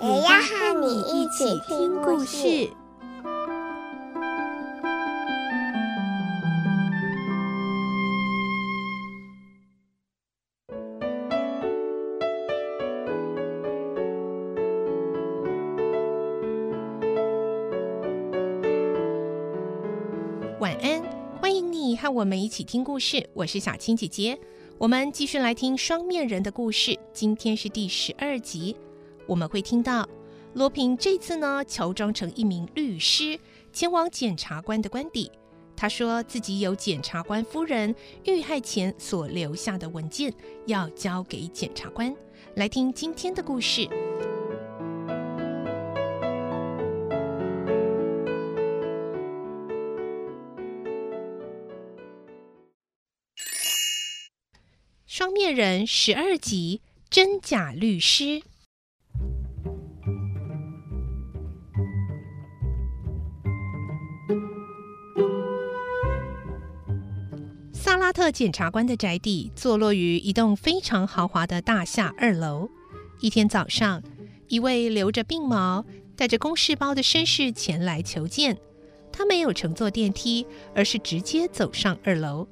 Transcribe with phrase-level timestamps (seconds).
[0.00, 2.70] 也要和你一起听故事。
[20.60, 21.02] 晚安，
[21.40, 23.28] 欢迎你和我们一起听故事。
[23.34, 24.38] 我是小青姐姐，
[24.78, 26.96] 我们继续来听双面人的故事。
[27.12, 28.76] 今天是第十二集，
[29.28, 30.08] 我们会听到
[30.54, 33.38] 罗平这次呢，乔装成一名律师，
[33.70, 35.30] 前往检察官的官邸。
[35.76, 40.32] 他说自己有检察官夫人遇害前所留下的文件，
[40.66, 42.12] 要交给检察官。
[42.54, 43.86] 来听今天的故事。
[55.06, 58.42] 双面人十二集，真假律师。
[68.08, 72.70] 萨特检察官的宅邸坐落于一栋非常豪华的大厦二楼。
[73.20, 74.02] 一天早上，
[74.46, 75.84] 一位留着鬓毛、
[76.16, 78.56] 带着公事包的绅士前来求见。
[79.12, 82.48] 他没有乘坐电梯，而是直接走上二楼。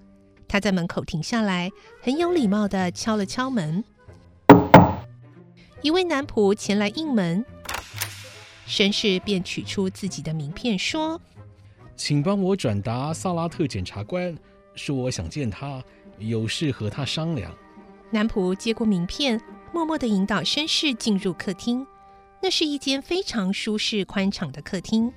[0.47, 3.83] 他在门口停下来，很有礼貌地敲了敲门。
[5.81, 7.43] 一位男仆前来应门，
[8.69, 11.19] 绅士便取出自己的名片说
[11.97, 14.37] ：“请帮我转达萨拉特检察官，
[14.77, 15.83] 说我想见他，
[16.19, 17.53] 有事和他商量。”
[18.11, 19.41] 男仆接过名片，
[19.73, 21.85] 默默的引导绅士进入客厅。
[22.41, 25.13] 那是一间非常舒适宽敞的客厅。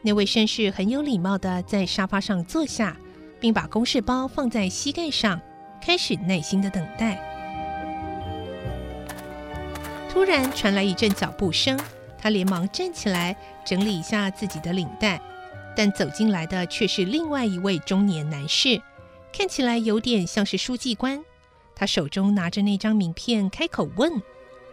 [0.00, 2.96] 那位绅士很有礼貌的在沙发上坐下。
[3.42, 5.40] 并把公事包放在膝盖上，
[5.84, 7.20] 开始耐心的等待。
[10.08, 11.76] 突然传来一阵脚步声，
[12.16, 15.20] 他连忙站起来整理一下自己的领带，
[15.74, 18.80] 但走进来的却是另外一位中年男士，
[19.32, 21.22] 看起来有点像是书记官。
[21.74, 24.12] 他手中拿着那张名片，开口问：“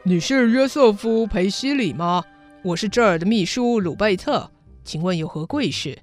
[0.03, 2.24] 你是约瑟夫·裴西里吗？
[2.62, 4.52] 我是这儿的秘书鲁贝特，
[4.84, 5.97] 请问有何贵事？”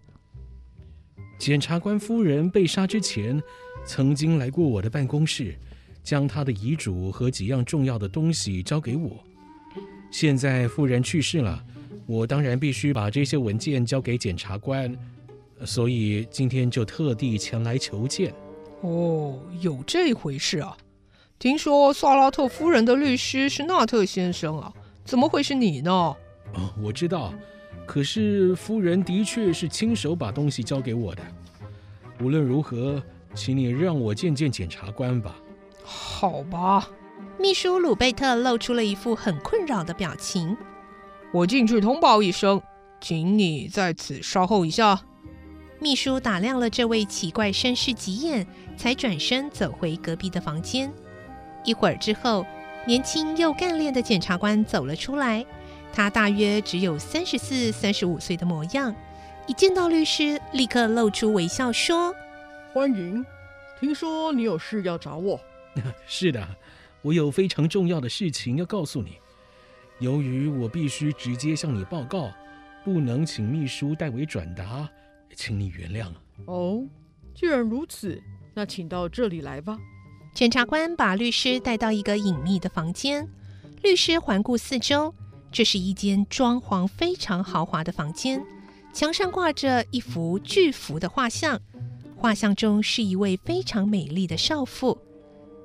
[1.39, 3.41] 检察官夫人被杀之前，
[3.85, 5.55] 曾经来过我的办公室，
[6.03, 9.23] 将她的遗嘱和几样重要的东西交给我。
[10.11, 11.63] 现在夫人去世了，
[12.07, 14.97] 我当然必须把这些文件交给检察官，
[15.67, 18.35] 所以今天就特地前来求见。
[18.81, 20.77] 哦，有这回事啊！
[21.39, 24.73] 听说萨拉特夫人的律师是纳特先生啊，
[25.05, 25.91] 怎么会是你呢？
[25.91, 26.17] 哦，
[26.83, 27.33] 我知道。
[27.87, 31.23] 可是夫人的确是亲手把东西交给我的。
[32.21, 33.03] 无论如何，
[33.35, 35.37] 请你让我见见检察官吧。
[35.85, 36.89] 好吧。
[37.39, 40.57] 秘书鲁贝特露出了一副很困扰的表情。
[41.33, 42.61] 我进去通报一声，
[43.01, 45.01] 请你在此稍候一下。
[45.79, 50.93] 秘书打量了这位奇怪绅士几眼，才转身走回隔壁的房间。
[51.65, 52.47] 一会儿之后，
[52.87, 55.45] 年轻又干练的检察官走了出来。
[55.93, 58.95] 他大约只有三十四、三十五岁的模样，
[59.47, 62.15] 一见到律师，立刻露出微笑，说
[62.73, 63.25] ：“欢迎，
[63.79, 65.41] 听说你有事要找我。
[66.07, 66.47] ”“是的，
[67.03, 69.19] 我有非常重要的事情要告诉你。
[69.99, 72.31] 由于我必须直接向你报告，
[72.85, 74.89] 不能请秘书代为转达，
[75.35, 76.13] 请你原谅。
[76.47, 76.85] ”“哦，
[77.35, 78.23] 既然如此，
[78.55, 79.79] 那请到这里来吧。”
[80.35, 83.27] 检察官把律师带到一个隐秘的房间，
[83.83, 85.15] 律师环顾四周。
[85.51, 88.45] 这是一间装潢非常豪华的房间，
[88.93, 91.59] 墙上挂着一幅巨幅的画像，
[92.15, 94.99] 画像中是一位非常美丽的少妇。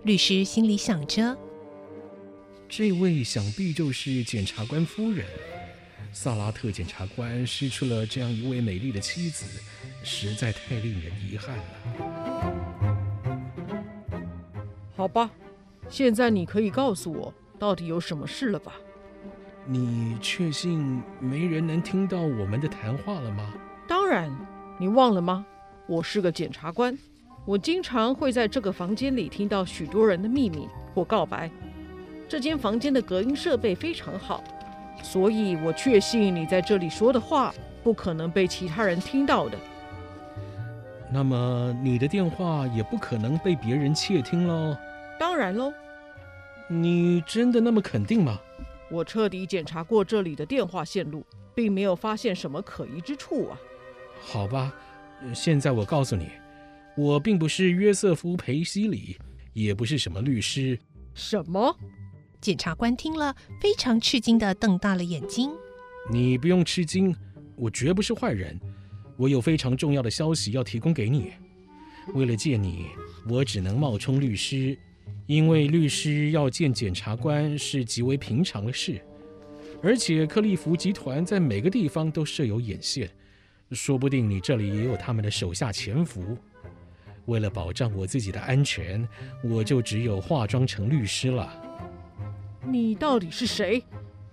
[0.03, 1.37] 律师心里想着，
[2.69, 5.25] 这位想必就是检察官夫人。
[6.13, 9.61] 萨拉特检察官失去了这样一位美丽的妻子，
[10.03, 11.63] 实在太令人遗憾了。
[14.95, 15.31] 好吧，
[15.89, 18.73] 现在你可以告诉我到底有什么事了吧？
[19.65, 23.53] 你确信没人能听到我们的谈话了吗？
[23.87, 24.29] 当然，
[24.79, 25.45] 你忘了吗？
[25.87, 26.97] 我是个检察官，
[27.45, 31.49] 我经常会在这个房间里听到许多人的秘密或告白。
[32.27, 34.43] 这间房间的隔音设备非常好，
[35.01, 37.53] 所以我确信你在这里说的话
[37.83, 39.57] 不可能被其他人听到的。
[41.11, 44.77] 那么你的电话也不可能被别人窃听喽？
[45.19, 45.73] 当然喽。
[46.67, 48.39] 你真的那么肯定吗？
[48.89, 53.59] 我彻底检查过这里的电话线路，并没有发现什么可疑之处啊。
[54.21, 54.73] 好吧，
[55.33, 56.29] 现在我告诉你，
[56.95, 59.17] 我并不是约瑟夫·裴西里，
[59.51, 60.79] 也不是什么律师。
[61.13, 61.75] 什么？
[62.41, 65.51] 检察官听了，非常吃惊地瞪大了眼睛。
[66.11, 67.15] 你不用吃惊，
[67.55, 68.59] 我绝不是坏人。
[69.15, 71.33] 我有非常重要的消息要提供给你。
[72.15, 72.87] 为了见你，
[73.29, 74.77] 我只能冒充律师。
[75.27, 78.99] 因为律师要见检察官是极为平常的事，
[79.81, 83.09] 而且克利夫集团在每个地方都设有眼线，
[83.71, 86.37] 说不定你这里也有他们的手下潜伏。
[87.27, 89.07] 为了保障我自己的安全，
[89.43, 91.53] 我就只有化妆成律师了。
[92.63, 93.83] 你到底是谁？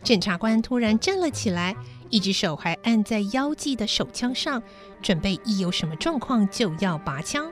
[0.02, 1.74] 检察官突然站了起来，
[2.08, 4.62] 一只手还按在腰际的手枪上，
[5.02, 7.50] 准备一有什么状况就要拔枪。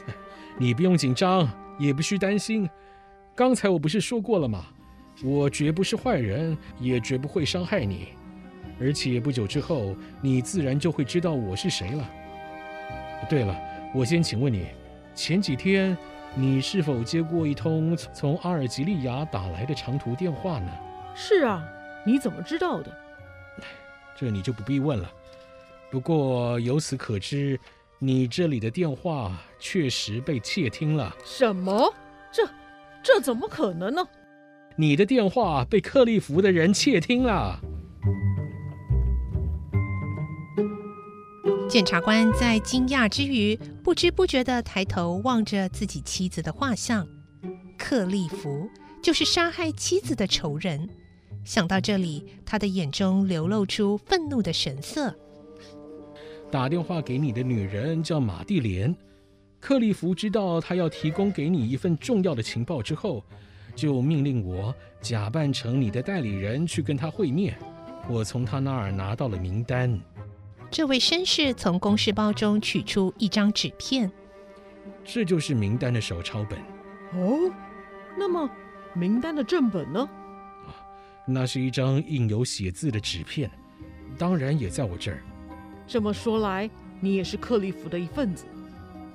[0.58, 2.68] 你不用紧张，也不需担心。
[3.34, 4.66] 刚才我不是说过了吗？
[5.24, 8.08] 我绝不是坏人，也绝不会伤害你。
[8.78, 12.10] 而且不久之后，你自然就会知道我是谁了。
[13.28, 13.56] 对了，
[13.94, 14.66] 我先请问你，
[15.14, 15.96] 前几天
[16.34, 20.70] 你是否接过一通从阿尔及利亚打来的长途电话呢？
[21.14, 21.62] 是啊，
[22.04, 22.90] 你怎么知道的？
[24.18, 25.10] 这你就不必问了。
[25.90, 27.58] 不过由此可知，
[27.98, 31.14] 你这里的电话确实被窃听了。
[31.24, 31.92] 什么？
[32.30, 32.46] 这？
[33.02, 34.06] 这怎么可能呢？
[34.74, 37.58] 你的电话被克利夫的人窃听了。
[41.68, 47.06] 检察官在惊讶之余，不知不觉地抬头望着自己妻子的画像。
[47.76, 48.68] 克利夫
[49.02, 50.88] 就是杀害妻子的仇人。
[51.44, 55.12] 想到这里，他的眼中流露出愤怒的神色。
[56.50, 58.94] 打电话给你的女人叫玛蒂莲。
[59.58, 63.24] 克利夫知道他要提供给你一份重要的情报之后，
[63.74, 67.58] 就命令我假扮成你的代理人去跟他会面。
[68.08, 70.00] 我从他那儿拿到了名单。
[70.70, 74.10] 这位绅士从公事包中取出一张纸片，
[75.04, 76.58] 这就是名单的手抄本。
[77.14, 77.50] 哦，
[78.16, 78.48] 那么
[78.92, 80.00] 名单的正本呢？
[80.66, 80.74] 啊，
[81.26, 83.50] 那是一张印有写字的纸片，
[84.18, 85.22] 当然也在我这儿。
[85.86, 86.68] 这么说来，
[87.00, 88.44] 你也是克利夫的一份子。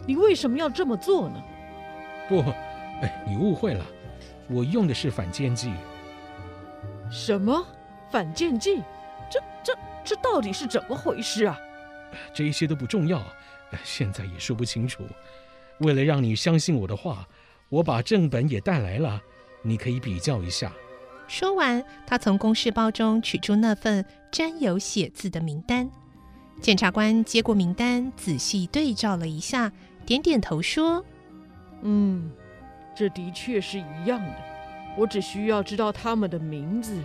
[0.07, 1.43] 你为什么要这么做呢？
[2.27, 2.39] 不，
[3.01, 3.85] 哎，你误会了，
[4.49, 5.71] 我用的是反间计。
[7.11, 7.63] 什么
[8.09, 8.81] 反间计？
[10.03, 11.57] 这、到底是怎么回事啊？
[12.33, 13.23] 这一些都不重要，
[13.83, 15.03] 现在也说不清楚。
[15.79, 17.27] 为了让你相信我的话，
[17.69, 19.21] 我把正本也带来了，
[19.63, 20.71] 你可以比较一下。
[21.27, 25.89] 说完，他从公事包中取出那份沾有血渍的名单。
[26.61, 29.71] 检察官接过名单，仔细对照了一下。
[30.05, 31.05] 点点头说
[31.81, 32.29] ：“嗯，
[32.95, 34.35] 这的确是一样的。
[34.97, 37.01] 我只需要知道他们的名字。”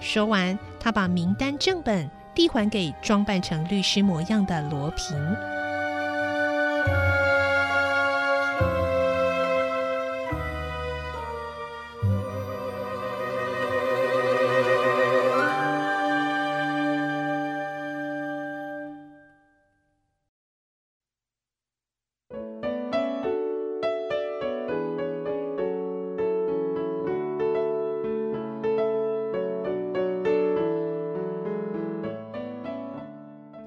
[0.00, 5.51] 说完，他把名单正本递还给装扮成律师模样的罗平。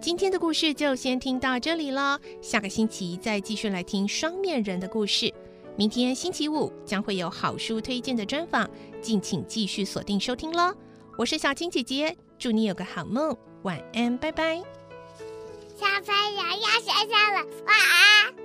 [0.05, 5.33] 今天的故事就先听到这里了，下个星期再继续来听双面人的故事。
[5.75, 8.69] 明天星期五将会有好书推荐的专访，
[9.01, 10.71] 敬请继续锁定收听喽。
[11.17, 14.57] 我是小青姐姐，祝你有个好梦，晚安，拜拜。
[15.75, 18.44] 小朋友要睡觉了，晚安。